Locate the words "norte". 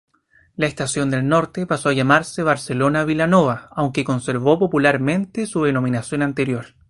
1.29-1.67